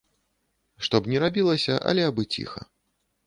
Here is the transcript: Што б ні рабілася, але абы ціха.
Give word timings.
Што 0.87 0.95
б 1.01 1.11
ні 1.11 1.17
рабілася, 1.25 1.75
але 1.91 2.01
абы 2.09 2.23
ціха. 2.37 2.61